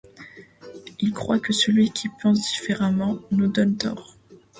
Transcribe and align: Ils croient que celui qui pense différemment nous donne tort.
Ils 0.99 1.11
croient 1.13 1.37
que 1.39 1.53
celui 1.53 1.91
qui 1.91 2.09
pense 2.23 2.39
différemment 2.41 3.19
nous 3.29 3.45
donne 3.45 3.77
tort. 3.77 4.17